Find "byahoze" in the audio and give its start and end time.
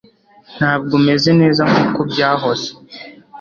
2.11-2.69